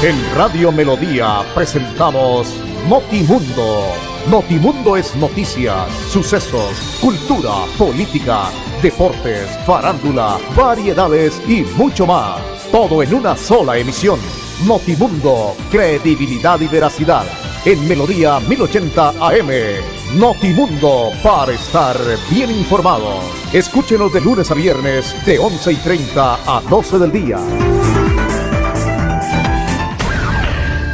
[0.00, 2.54] En Radio Melodía presentamos
[2.88, 3.82] Notimundo.
[4.30, 8.44] Notimundo es noticias, sucesos, cultura, política,
[8.80, 12.40] deportes, farándula, variedades y mucho más.
[12.70, 14.20] Todo en una sola emisión.
[14.64, 17.24] Notimundo, credibilidad y veracidad.
[17.64, 19.50] En Melodía 1080 AM.
[20.16, 21.96] Notimundo para estar
[22.30, 23.18] bien informado.
[23.52, 28.07] Escúchenos de lunes a viernes de 11 y 30 a 12 del día.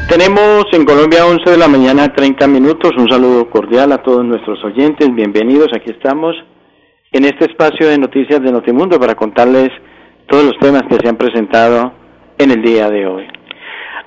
[0.08, 2.92] Tenemos en Colombia 11 de la mañana 30 minutos.
[2.96, 5.12] Un saludo cordial a todos nuestros oyentes.
[5.12, 5.68] Bienvenidos.
[5.74, 6.36] Aquí estamos
[7.10, 9.70] en este espacio de noticias de Notimundo para contarles
[10.28, 11.94] todos los temas que se han presentado
[12.38, 13.26] en el día de hoy.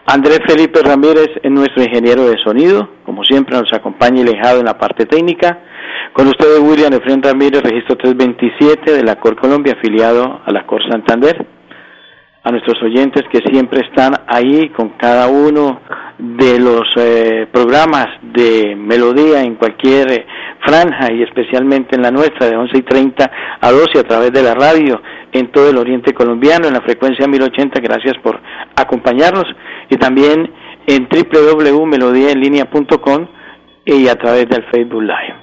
[0.06, 4.66] Andrés Felipe Ramírez es nuestro ingeniero de sonido, como siempre nos acompaña y lejado en
[4.66, 5.64] la parte técnica.
[6.14, 10.82] Con ustedes William Efren Ramírez, registro 327 de la Cor Colombia, afiliado a la Cor
[10.90, 11.57] Santander
[12.48, 15.82] a nuestros oyentes que siempre están ahí con cada uno
[16.18, 20.26] de los eh, programas de melodía en cualquier eh,
[20.66, 24.44] franja y especialmente en la nuestra de 11 y 30 a 12 a través de
[24.44, 25.02] la radio
[25.34, 28.40] en todo el oriente colombiano en la frecuencia 1080 gracias por
[28.78, 29.44] acompañarnos.
[29.90, 30.50] Y también
[30.88, 33.28] en www.melodiaenlinea.com
[33.84, 35.36] y a través del Facebook Live.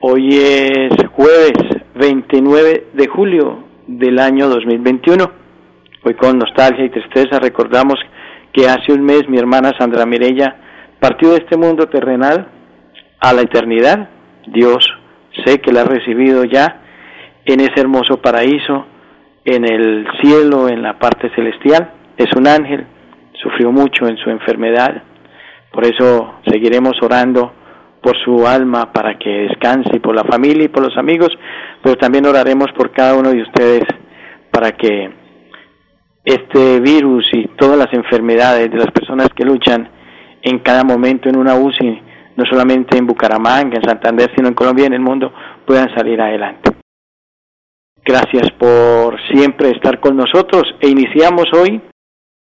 [0.00, 1.52] Hoy es jueves
[1.94, 5.39] 29 de julio del año 2021
[6.02, 7.96] Hoy con nostalgia y tristeza recordamos
[8.54, 10.56] que hace un mes mi hermana Sandra Mirella
[10.98, 12.48] partió de este mundo terrenal
[13.20, 14.08] a la eternidad.
[14.46, 14.78] Dios
[15.44, 16.80] sé que la ha recibido ya
[17.44, 18.86] en ese hermoso paraíso,
[19.44, 21.90] en el cielo, en la parte celestial.
[22.16, 22.86] Es un ángel,
[23.34, 25.02] sufrió mucho en su enfermedad,
[25.70, 27.52] por eso seguiremos orando
[28.00, 31.28] por su alma para que descanse por la familia y por los amigos,
[31.82, 33.84] pero también oraremos por cada uno de ustedes
[34.50, 35.19] para que
[36.24, 39.88] este virus y todas las enfermedades de las personas que luchan
[40.42, 42.02] en cada momento en una UCI,
[42.36, 45.32] no solamente en Bucaramanga, en Santander, sino en Colombia y en el mundo,
[45.66, 46.70] puedan salir adelante.
[48.04, 51.80] Gracias por siempre estar con nosotros e iniciamos hoy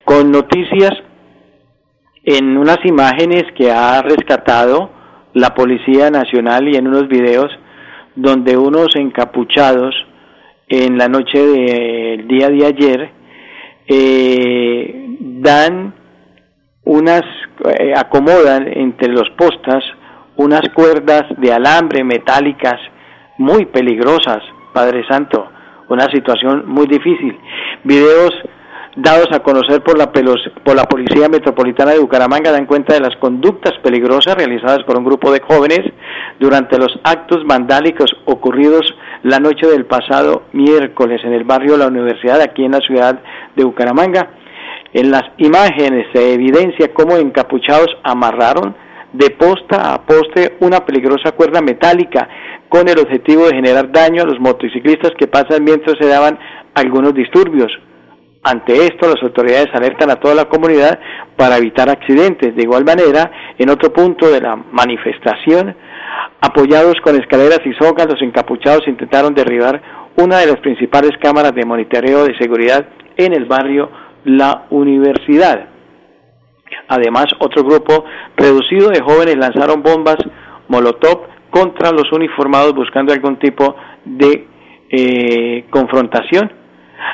[0.04, 0.92] con noticias
[2.24, 4.90] en unas imágenes que ha rescatado
[5.34, 7.50] la Policía Nacional y en unos videos
[8.14, 9.94] donde unos encapuchados
[10.68, 13.19] en la noche del día de ayer
[13.92, 15.92] eh, dan
[16.84, 17.22] unas,
[17.64, 19.82] eh, acomodan entre los postas
[20.36, 22.80] unas cuerdas de alambre metálicas
[23.38, 24.42] muy peligrosas,
[24.72, 25.50] Padre Santo,
[25.88, 27.36] una situación muy difícil.
[27.82, 28.30] Videos
[28.94, 33.16] dados a conocer por la, por la Policía Metropolitana de Bucaramanga dan cuenta de las
[33.16, 35.80] conductas peligrosas realizadas por un grupo de jóvenes
[36.38, 38.86] durante los actos vandálicos ocurridos
[39.22, 43.20] la noche del pasado miércoles en el barrio La Universidad, aquí en la ciudad
[43.54, 44.30] de Bucaramanga.
[44.92, 48.74] En las imágenes se evidencia cómo encapuchados amarraron
[49.12, 52.28] de posta a poste una peligrosa cuerda metálica
[52.68, 56.38] con el objetivo de generar daño a los motociclistas que pasan mientras se daban
[56.74, 57.72] algunos disturbios.
[58.42, 60.98] Ante esto, las autoridades alertan a toda la comunidad
[61.36, 62.56] para evitar accidentes.
[62.56, 65.76] De igual manera, en otro punto de la manifestación,
[66.40, 69.80] apoyados con escaleras y sogas, los encapuchados intentaron derribar
[70.16, 72.86] una de las principales cámaras de monitoreo de seguridad
[73.16, 73.90] en el barrio
[74.24, 75.68] La Universidad.
[76.88, 78.04] Además, otro grupo
[78.36, 80.18] reducido de jóvenes lanzaron bombas
[80.68, 83.74] Molotov contra los uniformados buscando algún tipo
[84.04, 84.46] de
[84.90, 86.60] eh, confrontación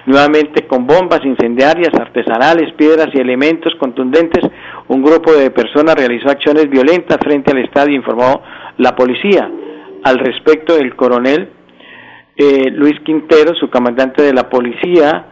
[0.07, 4.45] Nuevamente con bombas incendiarias, artesanales, piedras y elementos contundentes,
[4.89, 8.43] un grupo de personas realizó acciones violentas frente al estadio, informó
[8.79, 9.51] la policía.
[10.05, 11.51] Al respecto, el coronel
[12.37, 15.27] eh, Luis Quintero, su comandante de la policía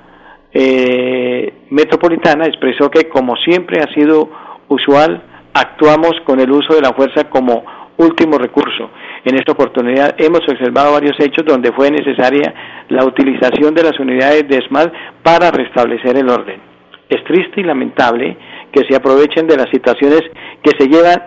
[0.52, 4.30] eh, metropolitana, expresó que como siempre ha sido
[4.68, 5.22] usual,
[5.52, 7.64] actuamos con el uso de la fuerza como
[7.98, 8.90] último recurso.
[9.24, 12.54] En esta oportunidad hemos observado varios hechos donde fue necesaria
[12.88, 14.90] la utilización de las unidades de ESMAD
[15.22, 16.60] para restablecer el orden.
[17.08, 18.36] Es triste y lamentable
[18.72, 20.22] que se aprovechen de las situaciones
[20.62, 21.22] que se llevan,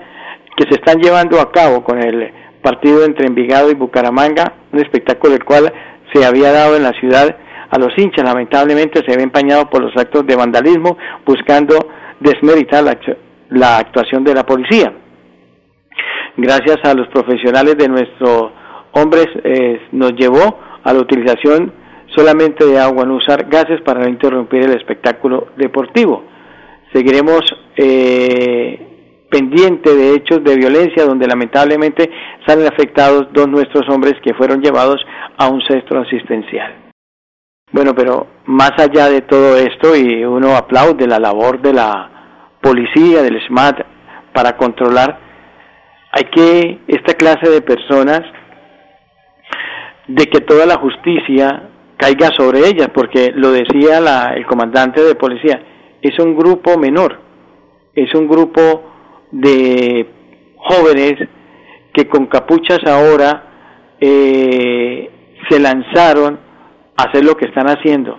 [0.58, 5.36] que se están llevando a cabo con el partido entre Envigado y Bucaramanga, un espectáculo
[5.36, 5.72] el cual
[6.12, 7.38] se había dado en la ciudad
[7.70, 8.26] a los hinchas.
[8.26, 11.78] Lamentablemente se ve empañado por los actos de vandalismo buscando
[12.20, 12.84] desmeritar
[13.50, 14.92] la actuación de la policía
[16.38, 18.52] gracias a los profesionales de nuestros
[18.94, 21.74] hombres, eh, nos llevó a la utilización
[22.16, 26.24] solamente de agua, no usar gases para no interrumpir el espectáculo deportivo.
[26.94, 27.42] Seguiremos
[27.76, 28.87] eh,
[29.30, 32.10] pendiente de hechos de violencia donde lamentablemente
[32.46, 34.98] salen afectados dos nuestros hombres que fueron llevados
[35.38, 36.88] a un centro asistencial.
[37.72, 43.22] Bueno, pero más allá de todo esto, y uno aplaude la labor de la policía,
[43.22, 43.82] del SMAT,
[44.34, 45.20] para controlar,
[46.12, 48.22] hay que, esta clase de personas,
[50.08, 55.16] de que toda la justicia caiga sobre ellas, porque lo decía la, el comandante de
[55.16, 55.62] policía,
[56.02, 57.20] es un grupo menor,
[57.94, 58.97] es un grupo
[59.32, 60.08] de
[60.58, 61.16] jóvenes
[61.94, 65.10] que con capuchas ahora eh,
[65.50, 66.40] se lanzaron
[66.96, 68.18] a hacer lo que están haciendo.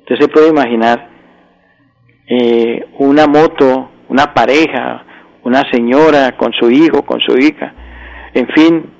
[0.00, 1.08] Usted se puede imaginar
[2.26, 5.04] eh, una moto, una pareja,
[5.44, 7.74] una señora con su hijo, con su hija,
[8.34, 8.90] en fin,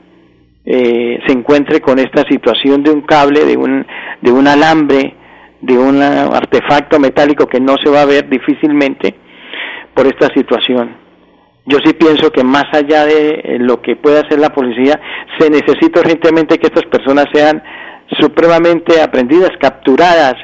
[0.64, 3.86] eh, se encuentre con esta situación de un cable, de un,
[4.20, 5.14] de un alambre,
[5.60, 9.14] de un artefacto metálico que no se va a ver difícilmente
[9.94, 11.07] por esta situación.
[11.70, 14.98] Yo sí pienso que más allá de lo que pueda hacer la policía,
[15.38, 17.62] se necesita urgentemente que estas personas sean
[18.18, 20.34] supremamente aprendidas, capturadas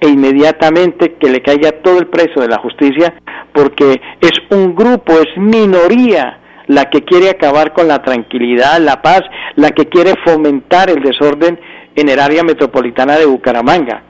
[0.00, 3.12] e inmediatamente que le caiga todo el precio de la justicia,
[3.52, 6.38] porque es un grupo, es minoría
[6.68, 9.22] la que quiere acabar con la tranquilidad, la paz,
[9.56, 11.58] la que quiere fomentar el desorden
[11.96, 14.04] en el área metropolitana de Bucaramanga.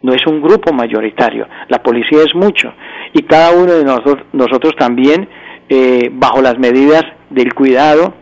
[0.00, 2.72] No es un grupo mayoritario, la policía es mucho
[3.12, 5.28] y cada uno de nosotros, nosotros también,
[5.72, 8.12] eh, bajo las medidas del cuidado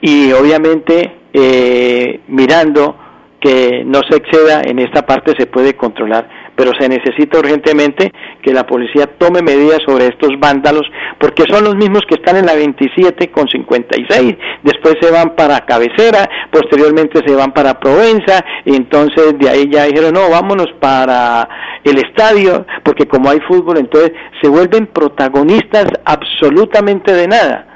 [0.00, 2.96] y obviamente eh, mirando
[3.40, 8.12] que no se exceda en esta parte se puede controlar pero se necesita urgentemente
[8.42, 10.82] que la policía tome medidas sobre estos vándalos,
[11.18, 15.60] porque son los mismos que están en la 27 con 56, después se van para
[15.60, 21.48] Cabecera, posteriormente se van para Provenza, y entonces de ahí ya dijeron, no, vámonos para
[21.82, 27.66] el estadio, porque como hay fútbol, entonces se vuelven protagonistas absolutamente de nada.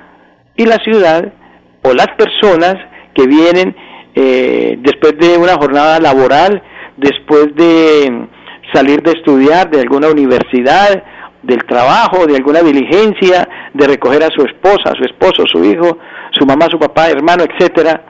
[0.56, 1.32] Y la ciudad
[1.82, 2.76] o las personas
[3.14, 3.74] que vienen
[4.14, 6.62] eh, después de una jornada laboral,
[6.96, 8.28] después de
[8.72, 11.02] salir de estudiar de alguna universidad,
[11.42, 15.98] del trabajo, de alguna diligencia, de recoger a su esposa, a su esposo, su hijo,
[16.32, 18.04] su mamá, su papá, hermano, etcétera,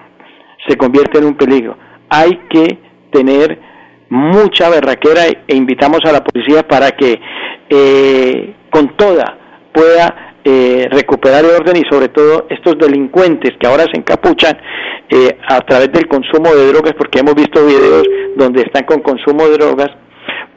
[0.66, 1.76] se convierte en un peligro.
[2.08, 2.78] Hay que
[3.12, 3.60] tener
[4.08, 7.20] mucha berraquera e invitamos a la policía para que
[7.68, 9.36] eh, con toda
[9.72, 14.56] pueda eh, recuperar el orden y sobre todo estos delincuentes que ahora se encapuchan
[15.10, 18.04] eh, a través del consumo de drogas, porque hemos visto videos
[18.36, 19.90] donde están con consumo de drogas,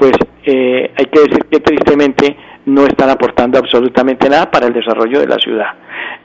[0.01, 0.13] pues
[0.45, 5.27] eh, hay que decir que tristemente no están aportando absolutamente nada para el desarrollo de
[5.27, 5.75] la ciudad.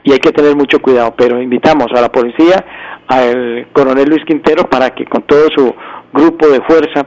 [0.03, 2.65] Y hay que tener mucho cuidado, pero invitamos a la policía,
[3.07, 5.75] al coronel Luis Quintero, para que con todo su
[6.11, 7.05] grupo de fuerza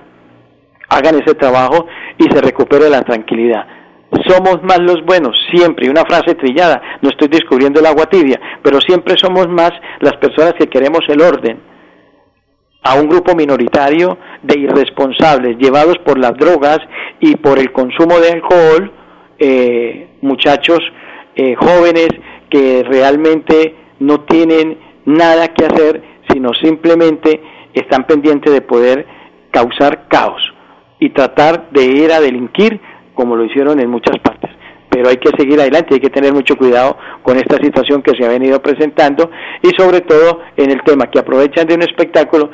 [0.90, 1.88] hagan ese trabajo
[2.20, 3.66] y se recupere la tranquilidad.
[4.28, 8.80] Somos más los buenos, siempre, una frase trillada, no estoy descubriendo el agua tibia, pero
[8.80, 9.72] siempre somos más
[10.02, 11.60] las personas que queremos el orden,
[12.84, 16.80] a un grupo minoritario de irresponsables llevados por las drogas
[17.20, 18.92] y por el consumo de alcohol,
[19.38, 20.80] eh, muchachos
[21.36, 22.10] eh, jóvenes
[22.50, 27.42] que realmente no tienen nada que hacer, sino simplemente
[27.74, 29.06] están pendientes de poder
[29.52, 30.42] causar caos
[31.00, 32.80] y tratar de ir a delinquir
[33.14, 34.39] como lo hicieron en muchas partes
[35.00, 38.26] pero hay que seguir adelante, hay que tener mucho cuidado con esta situación que se
[38.26, 39.32] ha venido presentando
[39.64, 42.52] y sobre todo en el tema que aprovechan de un espectáculo,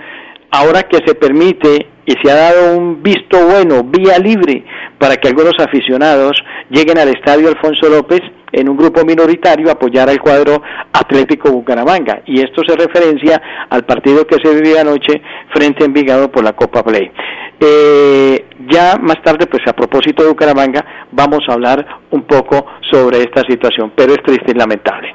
[0.52, 4.64] ahora que se permite y se ha dado un visto bueno, vía libre,
[5.00, 6.34] para que algunos aficionados
[6.70, 8.22] lleguen al estadio Alfonso López
[8.56, 10.62] en un grupo minoritario apoyar al cuadro
[10.94, 12.22] Atlético Bucaramanga.
[12.26, 15.22] Y esto se referencia al partido que se vivía anoche
[15.54, 17.12] frente a Envigado por la Copa Play.
[17.60, 23.20] Eh, ya más tarde, pues a propósito de Bucaramanga, vamos a hablar un poco sobre
[23.20, 25.14] esta situación, pero es triste y lamentable.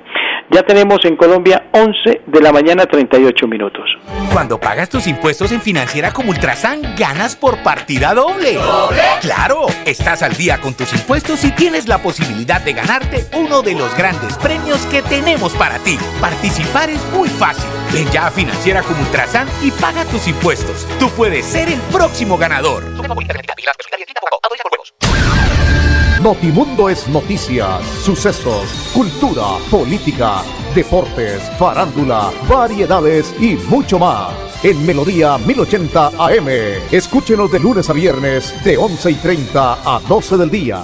[0.52, 3.84] Ya tenemos en Colombia 11 de la mañana 38 minutos.
[4.32, 8.54] Cuando pagas tus impuestos en Financiera como Ultrasan, ganas por partida doble.
[8.54, 9.00] ¿Doble?
[9.20, 13.74] Claro, estás al día con tus impuestos y tienes la posibilidad de ganarte uno de
[13.74, 15.96] los grandes premios que tenemos para ti.
[16.20, 17.70] Participar es muy fácil.
[17.92, 20.84] Ven ya a Financiera como Ultrasan y paga tus impuestos.
[20.98, 22.82] Tú puedes ser el próximo ganador.
[26.22, 30.42] Notimundo es noticias, sucesos, cultura, política,
[30.74, 34.28] deportes, farándula, variedades y mucho más.
[34.62, 36.48] En Melodía 1080 AM.
[36.92, 40.82] Escúchenos de lunes a viernes de 11 y 30 a 12 del día.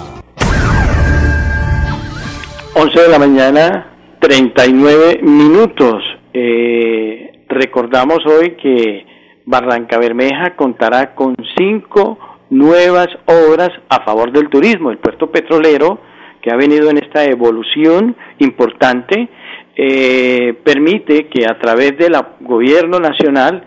[2.73, 6.03] 11 de la mañana, 39 minutos.
[6.33, 9.05] Eh, recordamos hoy que
[9.45, 14.91] Barranca Bermeja contará con cinco nuevas obras a favor del turismo.
[14.91, 15.99] El puerto petrolero,
[16.41, 19.29] que ha venido en esta evolución importante,
[19.75, 23.63] eh, permite que a través del gobierno nacional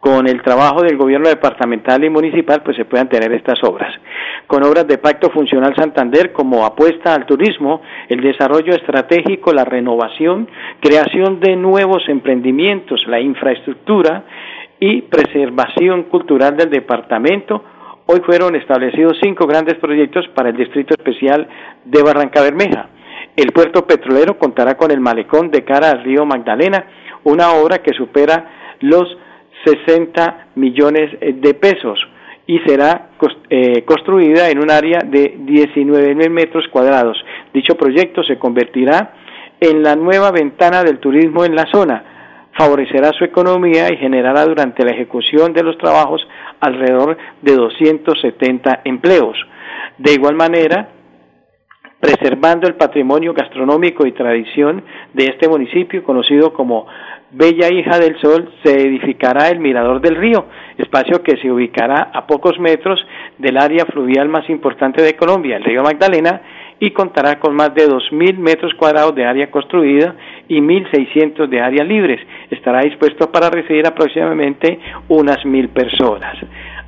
[0.00, 3.92] con el trabajo del gobierno departamental y municipal, pues se puedan tener estas obras.
[4.46, 10.48] Con obras de Pacto Funcional Santander como apuesta al turismo, el desarrollo estratégico, la renovación,
[10.80, 14.24] creación de nuevos emprendimientos, la infraestructura
[14.78, 17.64] y preservación cultural del departamento,
[18.10, 21.46] hoy fueron establecidos cinco grandes proyectos para el Distrito Especial
[21.84, 22.88] de Barranca Bermeja.
[23.36, 26.86] El puerto petrolero contará con el malecón de cara al río Magdalena,
[27.24, 29.14] una obra que supera los
[29.64, 32.00] 60 millones de pesos
[32.46, 33.10] y será
[33.50, 37.22] eh, construida en un área de 19 mil metros cuadrados.
[37.52, 39.12] Dicho proyecto se convertirá
[39.60, 42.17] en la nueva ventana del turismo en la zona,
[42.58, 46.20] favorecerá su economía y generará durante la ejecución de los trabajos
[46.60, 49.38] alrededor de 270 empleos.
[49.96, 50.88] De igual manera,
[52.00, 54.84] preservando el patrimonio gastronómico y tradición
[55.14, 56.86] de este municipio conocido como
[57.30, 60.46] Bella Hija del Sol, se edificará el Mirador del Río,
[60.78, 62.98] espacio que se ubicará a pocos metros
[63.38, 66.40] del área fluvial más importante de Colombia, el río Magdalena,
[66.80, 70.14] y contará con más de 2.000 metros cuadrados de área construida
[70.48, 72.20] y 1.600 de áreas libres.
[72.50, 76.36] Estará dispuesto para recibir aproximadamente unas 1.000 personas.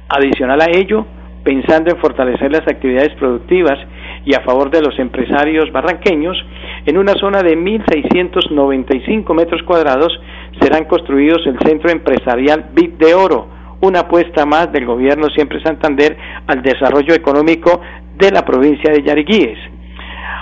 [0.08, 1.06] Adicional a ello,
[1.42, 3.78] pensando en fortalecer las actividades productivas
[4.24, 6.36] y a favor de los empresarios barranqueños,
[6.86, 10.12] en una zona de 1.695 metros cuadrados
[10.60, 13.48] serán construidos el Centro Empresarial Bit de Oro,
[13.80, 16.16] una apuesta más del gobierno Siempre Santander
[16.46, 17.80] al desarrollo económico
[18.16, 19.58] de la provincia de Yariguíes.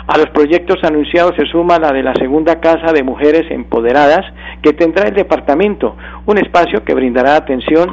[0.08, 4.24] A los proyectos anunciados se suma la de la segunda Casa de Mujeres Empoderadas
[4.62, 7.90] que tendrá el departamento, un espacio que brindará atención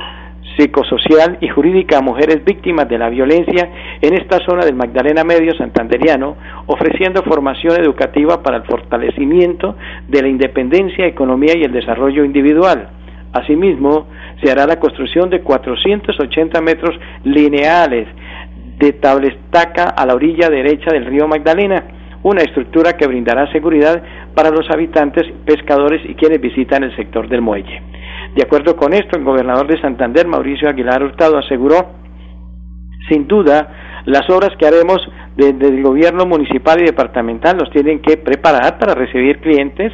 [0.57, 3.69] psicosocial y jurídica a mujeres víctimas de la violencia
[4.01, 9.75] en esta zona del Magdalena Medio Santanderiano, ofreciendo formación educativa para el fortalecimiento
[10.07, 12.91] de la independencia, economía y el desarrollo individual.
[13.34, 14.07] Asimismo,
[14.41, 18.07] se hará la construcción de 480 metros lineales
[18.79, 21.84] de tablestaca a la orilla derecha del río Magdalena,
[22.25, 24.01] una estructura que brindará seguridad
[24.34, 27.84] para los habitantes, pescadores y quienes visitan el sector del muelle.
[28.36, 31.91] De acuerdo con esto, el gobernador de Santander, Mauricio Aguilar Hurtado, aseguró,
[33.10, 38.17] sin duda, las obras que haremos desde el gobierno municipal y departamental nos tienen que
[38.17, 39.94] preparar para recibir clientes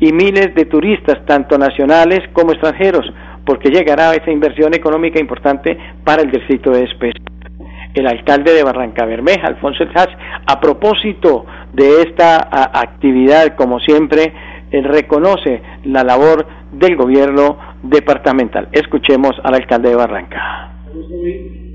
[0.00, 3.04] y miles de turistas, tanto nacionales como extranjeros,
[3.44, 7.12] porque llegará esa inversión económica importante para el distrito de Espes.
[7.94, 9.92] El alcalde de Barranca Bermeja, Alfonso El
[10.46, 12.48] a propósito de esta
[12.80, 14.32] actividad, como siempre,
[14.70, 18.68] él reconoce la labor del gobierno departamental.
[18.72, 20.72] Escuchemos al alcalde de Barranca.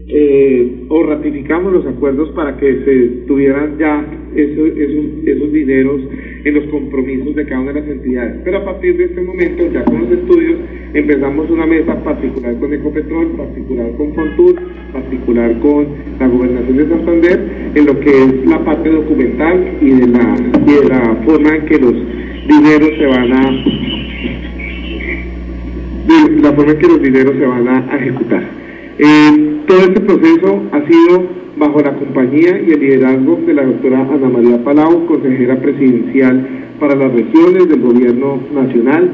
[0.05, 4.05] Eh, o ratificamos los acuerdos para que se tuvieran ya
[4.35, 6.01] esos, esos, dineros
[6.43, 8.41] en los compromisos de cada una de las entidades.
[8.43, 10.59] Pero a partir de este momento, ya con los estudios,
[10.93, 14.55] empezamos una mesa particular con Ecopetrol, particular con Fontur,
[14.91, 15.87] particular con
[16.19, 17.39] la Gobernación de Santander,
[17.73, 20.35] en lo que es la parte documental y de la,
[20.67, 21.93] y de la forma en que los
[22.47, 23.63] dineros se van a
[26.05, 28.62] de la forma en que los dineros se van a, ejecutar.
[28.99, 31.23] Eh, todo este proceso ha sido
[31.57, 36.47] bajo la compañía y el liderazgo de la doctora Ana María Palau, consejera presidencial
[36.79, 39.11] para las regiones del gobierno nacional,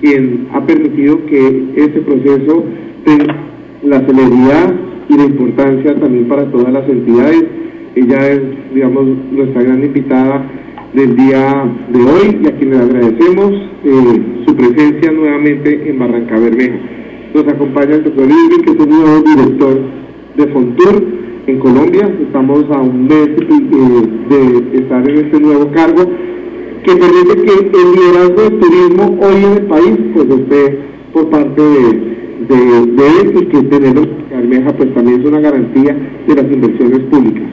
[0.00, 2.64] quien ha permitido que este proceso
[3.04, 3.36] tenga
[3.84, 4.74] la celeridad
[5.08, 7.44] y la importancia también para todas las entidades.
[7.94, 8.40] Ella es,
[8.74, 10.50] digamos, nuestra gran invitada
[10.94, 13.52] del día de hoy y a quien le agradecemos
[13.84, 17.01] eh, su presencia nuevamente en Barranca Bermeja.
[17.34, 19.80] Nos acompaña el doctor Irving, que es el nuevo director
[20.36, 21.02] de Fontur
[21.46, 22.14] en Colombia.
[22.20, 26.02] Estamos a un mes eh, de estar en este nuevo cargo
[26.84, 30.78] que permite que el liderazgo del turismo hoy en el país pues esté
[31.14, 35.96] por parte de, él y que tenerlo en Bermeja pues también es una garantía
[36.26, 37.48] de las inversiones públicas.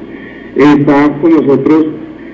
[0.56, 1.86] Está con nosotros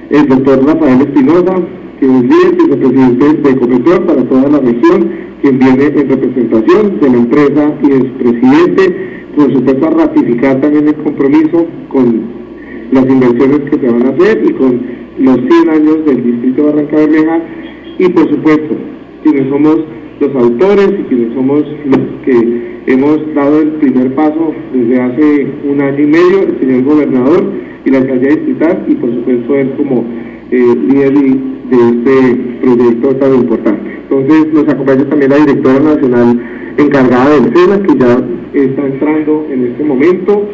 [0.10, 1.56] el doctor Rafael Espinosa,
[2.00, 5.10] que es líder vicepresidente de Ecopetrol para toda la región,
[5.46, 8.96] quien viene en representación de la empresa y es presidente,
[9.36, 12.22] por supuesto a ratificar también el compromiso con
[12.92, 14.82] las inversiones que se van a hacer y con
[15.20, 17.40] los 100 años del distrito de Barranca Bermeja
[18.00, 18.76] y por supuesto
[19.22, 19.78] quienes somos
[20.20, 25.80] los autores y quienes somos los que hemos dado el primer paso desde hace un
[25.80, 27.44] año y medio, el señor gobernador
[27.86, 30.06] y la alcaldía distrital y por supuesto él como
[30.50, 33.95] eh, líder de este proyecto tan importante.
[34.10, 38.14] Entonces nos acompaña también la directora nacional encargada del SENA que ya
[38.54, 40.50] está entrando en este momento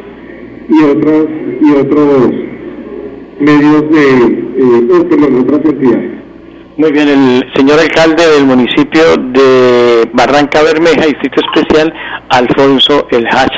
[0.69, 1.27] y otros
[1.61, 2.31] y otros
[3.39, 6.11] medios de eh, otras entidades.
[6.77, 11.93] Muy bien, el señor alcalde del municipio de Barranca Bermeja, Distrito Especial,
[12.29, 13.53] Alfonso El Hach,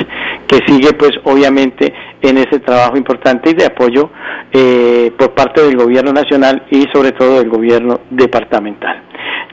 [0.48, 4.10] que sigue pues obviamente en ese trabajo importante y de apoyo
[4.52, 9.02] eh, por parte del gobierno nacional y sobre todo del gobierno departamental.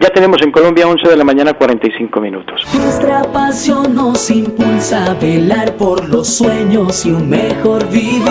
[0.02, 2.66] Ya tenemos en Colombia 11 de la mañana 45 minutos.
[2.74, 8.26] Nuestra pasión nos impulsa a velar por los sueños y un mejor vivir.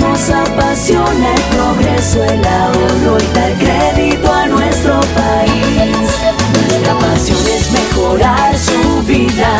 [0.00, 6.08] Nos apasiona el progreso, el ahorro y dar crédito a nuestro país.
[6.70, 9.58] Nuestra pasión es mejorar su vida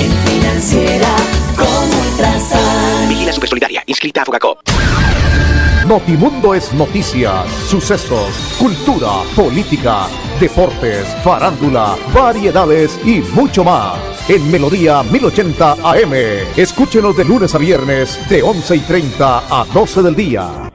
[0.00, 1.14] en financiera
[1.56, 3.10] como Ultrasan.
[3.10, 4.60] Vigila Supersolidaria, inscrita a Fogacop.
[5.88, 8.28] Notimundo es noticias, sucesos,
[8.58, 10.06] cultura, política,
[10.38, 13.96] deportes, farándula, variedades y mucho más.
[14.28, 16.12] En Melodía 1080 AM.
[16.58, 20.70] Escúchenos de lunes a viernes de 11 y 30 a 12 del día.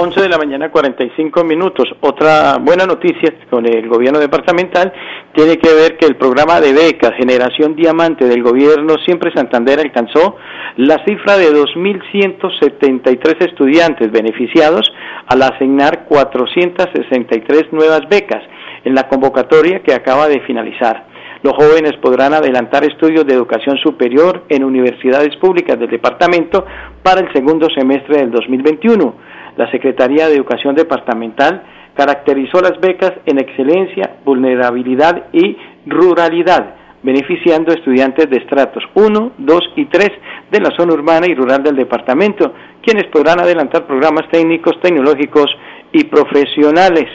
[0.00, 1.88] 11 de la mañana 45 minutos.
[2.02, 4.92] Otra buena noticia con el gobierno departamental
[5.34, 10.36] tiene que ver que el programa de becas Generación Diamante del gobierno Siempre Santander alcanzó
[10.76, 14.88] la cifra de 2.173 estudiantes beneficiados
[15.26, 18.44] al asignar 463 nuevas becas
[18.84, 21.08] en la convocatoria que acaba de finalizar.
[21.42, 26.64] Los jóvenes podrán adelantar estudios de educación superior en universidades públicas del departamento
[27.02, 29.27] para el segundo semestre del 2021
[29.58, 31.62] la Secretaría de Educación Departamental
[31.94, 39.86] caracterizó las becas en excelencia, vulnerabilidad y ruralidad, beneficiando estudiantes de estratos 1, 2 y
[39.86, 40.08] 3
[40.52, 45.46] de la zona urbana y rural del departamento, quienes podrán adelantar programas técnicos, tecnológicos
[45.90, 47.06] y profesionales.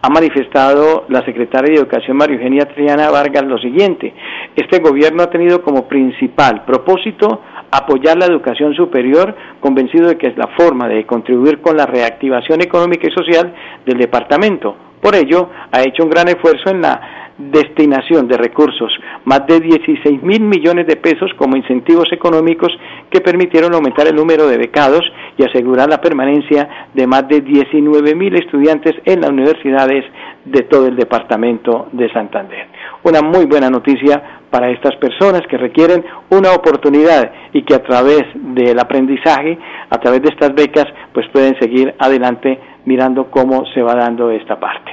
[0.00, 4.14] Ha manifestado la secretaria de Educación María Eugenia Triana Vargas lo siguiente,
[4.56, 10.36] este gobierno ha tenido como principal propósito apoyar la educación superior, convencido de que es
[10.36, 13.54] la forma de contribuir con la reactivación económica y social
[13.84, 14.76] del departamento.
[15.00, 18.90] Por ello, ha hecho un gran esfuerzo en la destinación de recursos,
[19.24, 22.72] más de 16 mil millones de pesos como incentivos económicos
[23.10, 25.02] que permitieron aumentar el número de becados
[25.36, 30.04] y asegurar la permanencia de más de 19 mil estudiantes en las universidades
[30.46, 32.68] de todo el departamento de Santander.
[33.02, 38.24] Una muy buena noticia para estas personas que requieren una oportunidad y que a través
[38.34, 39.58] del aprendizaje,
[39.90, 44.58] a través de estas becas, pues pueden seguir adelante mirando cómo se va dando esta
[44.58, 44.92] parte.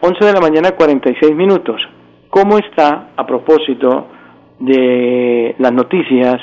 [0.00, 1.80] 11 de la mañana 46 minutos.
[2.30, 4.08] ¿Cómo está a propósito
[4.58, 6.36] de las noticias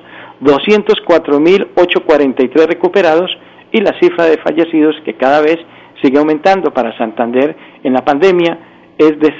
[0.40, 3.30] 204.843 recuperados
[3.70, 5.58] y la cifra de fallecidos que cada vez
[6.02, 8.58] sigue aumentando para Santander en la pandemia
[8.98, 9.32] es de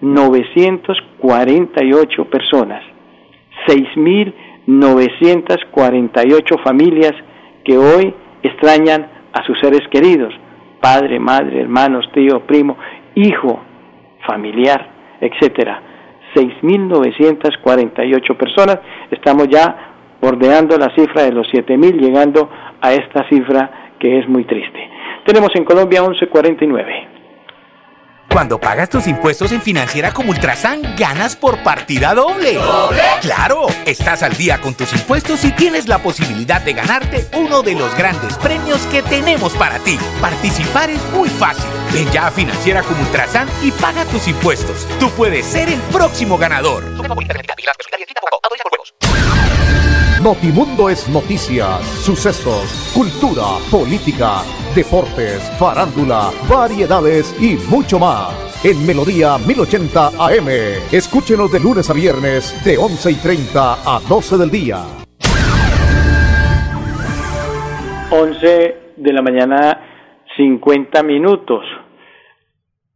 [0.00, 2.82] 6.948 personas.
[3.66, 7.12] 6.948 familias
[7.64, 10.32] que hoy extrañan a sus seres queridos,
[10.80, 12.76] padre, madre, hermanos, tío, primo,
[13.14, 13.60] hijo,
[14.26, 14.88] familiar,
[15.20, 15.82] etcétera.
[16.34, 22.50] 6.948 personas, estamos ya bordeando la cifra de los 7.000, llegando
[22.80, 24.97] a esta cifra que es muy triste.
[25.28, 27.08] Tenemos en Colombia 1149.
[28.32, 32.54] Cuando pagas tus impuestos en Financiera como Ultrasan, ganas por partida doble.
[32.54, 33.02] ¿Doble?
[33.20, 33.66] ¡Claro!
[33.84, 37.94] Estás al día con tus impuestos y tienes la posibilidad de ganarte uno de los
[37.94, 39.98] grandes premios que tenemos para ti.
[40.18, 41.68] Participar es muy fácil.
[41.92, 44.88] Ven ya a Financiera como Ultrasan y paga tus impuestos.
[44.98, 46.84] Tú puedes ser el próximo ganador.
[50.22, 54.42] Notimundo es noticias, sucesos, cultura, política,
[54.78, 58.30] deportes, farándula, variedades y mucho más.
[58.64, 60.48] En Melodía 1080 AM.
[60.92, 64.76] Escúchenos de lunes a viernes de 11 y 30 a 12 del día.
[68.12, 69.80] 11 de la mañana,
[70.36, 71.64] 50 minutos.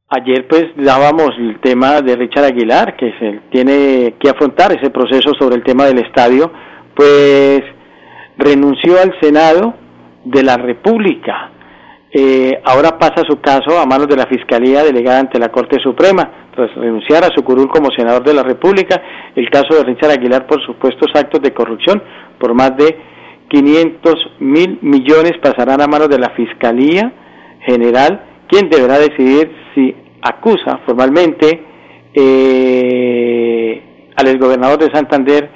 [0.08, 5.32] Ayer pues dábamos el tema de Richard Aguilar, que se tiene que afrontar ese proceso
[5.36, 6.52] sobre el tema del estadio,
[6.94, 7.62] pues
[8.38, 9.74] renunció al Senado
[10.24, 11.50] de la República.
[12.14, 16.48] Eh, ahora pasa su caso a manos de la Fiscalía delegada ante la Corte Suprema,
[16.54, 19.02] tras renunciar a su curul como senador de la República.
[19.34, 22.02] El caso de Richard Aguilar por supuestos actos de corrupción
[22.38, 22.98] por más de
[23.48, 27.12] 500 mil millones pasarán a manos de la Fiscalía
[27.64, 31.62] General, quien deberá decidir si acusa formalmente
[32.12, 33.82] eh,
[34.16, 35.48] al exgobernador de Santander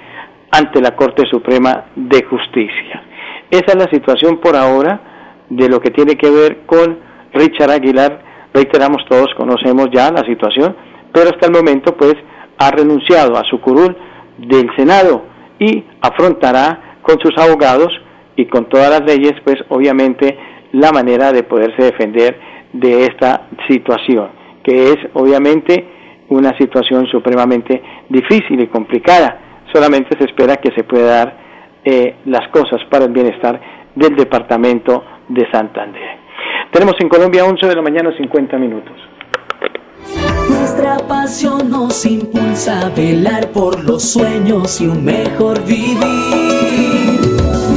[0.51, 3.03] ante la Corte Suprema de Justicia.
[3.51, 5.06] Esa es la situación por ahora
[5.51, 6.99] de lo que tiene que ver con
[7.33, 8.23] Richard Aguilar.
[8.53, 10.77] Reiteramos, todos conocemos ya la situación,
[11.13, 12.15] pero hasta el momento pues
[12.59, 13.97] ha renunciado a su curul
[14.39, 15.25] del Senado
[15.59, 17.93] y afrontará con sus abogados
[18.37, 20.39] y con todas las leyes pues obviamente
[20.73, 22.39] la manera de poderse defender
[22.73, 24.29] de esta situación,
[24.63, 25.87] que es obviamente
[26.29, 31.37] una situación supremamente difícil y complicada solamente se espera que se pueda dar
[31.85, 33.61] eh, las cosas para el bienestar
[33.95, 36.19] del departamento de Santander.
[36.73, 38.95] Tenemos en Colombia 11 de la mañana 50 minutos.
[40.49, 45.97] Nuestra pasión nos impulsa a velar por los sueños y un mejor vivir.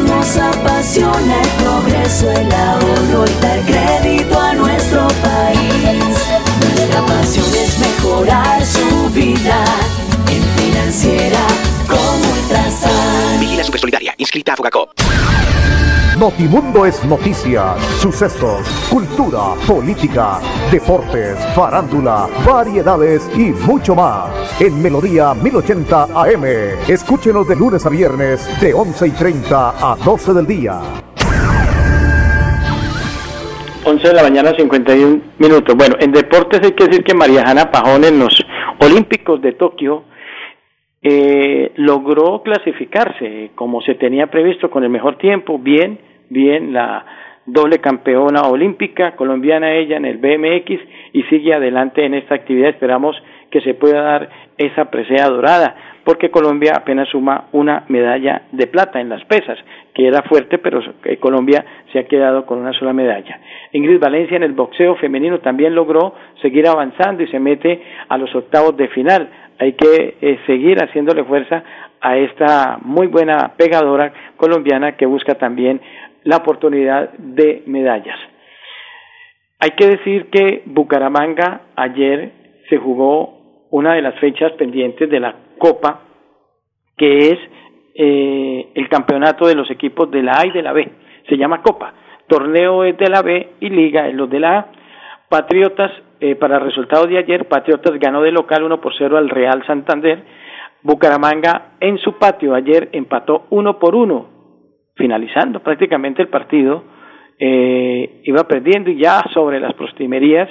[0.07, 6.27] Nos apasiona el progreso, el ahorro y dar crédito a nuestro país.
[6.75, 9.63] Nuestra pasión es mejorar su vida
[10.27, 11.39] en financiera
[11.87, 13.39] como Ultrasan.
[13.39, 14.98] Vigila Supersolidaria, inscrita a Fogacop.
[16.19, 24.27] Notimundo es noticias, sucesos, cultura, política, deportes, farándula, variedades y mucho más.
[24.59, 26.43] En Melodía 1080 AM.
[26.89, 30.81] Escúchenos de lunes a viernes de 11 y 30 a 12 del día.
[33.85, 35.73] 11 de la mañana 51 minutos.
[35.77, 38.45] Bueno, en deportes hay que decir que María Jana Pajón en los
[38.81, 40.03] Olímpicos de Tokio
[41.01, 47.05] eh, logró clasificarse como se tenía previsto con el mejor tiempo, bien, bien la
[47.45, 50.79] doble campeona olímpica colombiana ella en el BMX
[51.13, 52.69] y sigue adelante en esta actividad.
[52.69, 53.15] Esperamos
[53.49, 59.01] que se pueda dar esa presea dorada, porque Colombia apenas suma una medalla de plata
[59.01, 59.57] en las pesas,
[59.93, 60.81] que era fuerte, pero
[61.19, 63.39] Colombia se ha quedado con una sola medalla.
[63.71, 68.33] Ingrid Valencia en el boxeo femenino también logró seguir avanzando y se mete a los
[68.35, 71.63] octavos de final hay que eh, seguir haciéndole fuerza
[71.99, 75.81] a esta muy buena pegadora colombiana que busca también
[76.29, 78.19] la oportunidad de medallas.
[79.59, 82.31] Hay que decir que Bucaramanga ayer
[82.69, 86.01] se jugó una de las fechas pendientes de la Copa,
[86.95, 87.39] que es
[87.95, 90.87] eh, el campeonato de los equipos de la A y de la B.
[91.27, 91.93] Se llama Copa.
[92.27, 94.67] Torneo es de la B y Liga es los de la A.
[95.29, 99.29] Patriotas eh, para el resultado de ayer, Patriotas ganó de local 1 por 0 al
[99.29, 100.23] Real Santander.
[100.83, 104.38] Bucaramanga en su patio ayer empató 1 por 1,
[104.99, 106.83] finalizando prácticamente el partido.
[107.39, 110.49] Eh, iba perdiendo y ya sobre las prostimerías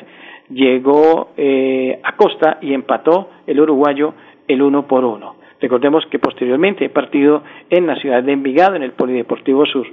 [0.48, 4.14] llegó eh, a Costa y empató el uruguayo
[4.48, 5.37] el 1 por 1.
[5.61, 9.87] Recordemos que posteriormente hay partido en la ciudad de Envigado, en el Polideportivo Sur.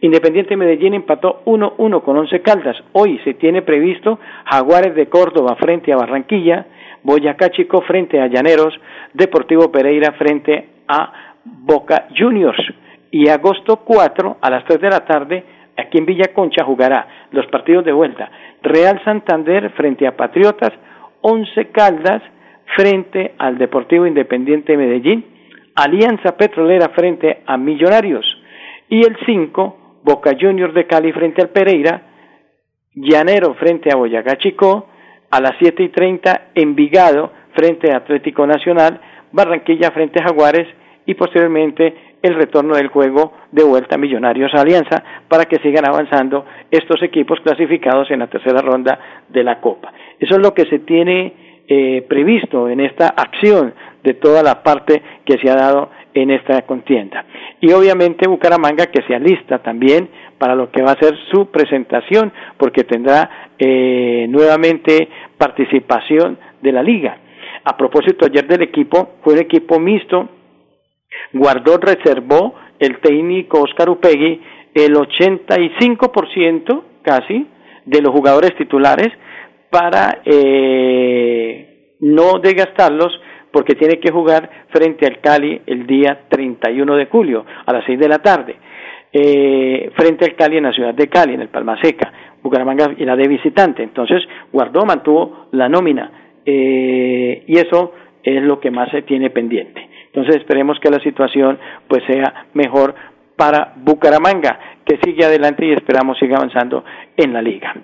[0.00, 2.76] Independiente Medellín empató 1-1 con Once Caldas.
[2.92, 6.66] Hoy se tiene previsto Jaguares de Córdoba frente a Barranquilla,
[7.02, 8.74] Boyacá Chico frente a Llaneros,
[9.12, 12.60] Deportivo Pereira frente a Boca Juniors.
[13.10, 15.44] Y agosto 4 a las 3 de la tarde,
[15.76, 18.30] aquí en Villa Concha jugará los partidos de vuelta.
[18.62, 20.72] Real Santander frente a Patriotas,
[21.22, 22.22] Once Caldas
[22.76, 25.24] frente al Deportivo Independiente Medellín,
[25.74, 28.24] Alianza Petrolera frente a Millonarios
[28.88, 32.02] y el 5 Boca Juniors de Cali frente al Pereira,
[32.94, 34.88] Llanero frente a Boyacá Chico,
[35.30, 39.00] a las 7 y 30 Envigado frente a Atlético Nacional,
[39.32, 40.66] Barranquilla frente a Jaguares
[41.06, 46.44] y posteriormente el retorno del juego de vuelta a Millonarios Alianza para que sigan avanzando
[46.70, 49.92] estos equipos clasificados en la tercera ronda de la Copa.
[50.18, 55.02] Eso es lo que se tiene eh, previsto en esta acción de toda la parte
[55.24, 57.24] que se ha dado en esta contienda.
[57.60, 62.32] Y obviamente Bucaramanga que se alista también para lo que va a ser su presentación,
[62.56, 67.18] porque tendrá eh, nuevamente participación de la liga.
[67.62, 70.28] A propósito, ayer del equipo, fue un equipo mixto,
[71.32, 74.40] guardó, reservó el técnico Oscar Upegui,
[74.74, 77.46] el 85% casi
[77.84, 79.08] de los jugadores titulares
[79.70, 83.12] para eh, no desgastarlos
[83.52, 87.98] porque tiene que jugar frente al Cali el día 31 de julio a las 6
[87.98, 88.56] de la tarde.
[89.12, 92.12] Eh, frente al Cali en la ciudad de Cali, en el Palma Seca.
[92.42, 93.82] Bucaramanga la de visitante.
[93.82, 96.10] Entonces, guardó, mantuvo la nómina.
[96.46, 97.92] Eh, y eso
[98.22, 99.88] es lo que más se tiene pendiente.
[100.12, 102.94] Entonces, esperemos que la situación pues sea mejor
[103.36, 106.84] para Bucaramanga, que sigue adelante y esperamos siga avanzando
[107.16, 107.74] en la liga.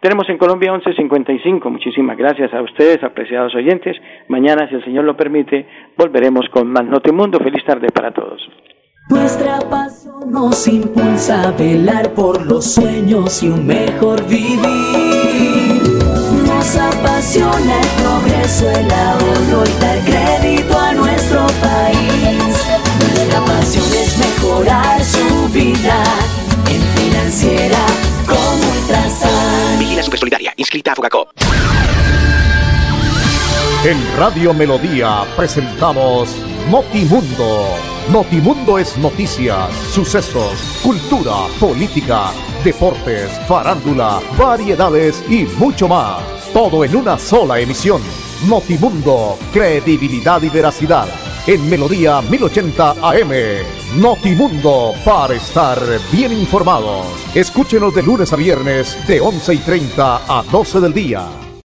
[0.00, 1.70] Tenemos en Colombia 11.55.
[1.70, 3.96] Muchísimas gracias a ustedes, apreciados oyentes.
[4.28, 7.38] Mañana, si el Señor lo permite, volveremos con más Notimundo.
[7.38, 8.46] Feliz tarde para todos.
[9.08, 14.58] Nuestra pasión nos impulsa a velar por los sueños y un mejor vivir.
[16.46, 20.17] Nos apasiona el progreso, el ahorro y dar
[24.58, 26.02] mejorar su vida
[26.68, 27.78] en financiera
[28.26, 29.78] como Ultrasan.
[29.78, 31.30] Vigila Supersolidaria, inscrita a Fogacop.
[33.84, 36.34] En Radio Melodía presentamos
[36.70, 37.66] Notimundo.
[38.10, 42.32] Notimundo es noticias, sucesos, cultura, política,
[42.64, 46.20] deportes, farándula, variedades y mucho más.
[46.52, 48.02] Todo en una sola emisión.
[48.48, 51.06] Notimundo, credibilidad y veracidad.
[51.46, 53.77] En Melodía 1080 AM.
[53.96, 55.78] Notimundo, para estar
[56.12, 57.06] bien informados.
[57.34, 61.47] Escúchenos de lunes a viernes de 11 y 30 a 12 del día.